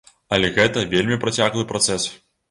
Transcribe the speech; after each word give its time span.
Але 0.35 0.47
гэта 0.55 0.85
вельмі 0.93 1.17
працяглы 1.25 1.65
працэс. 1.73 2.09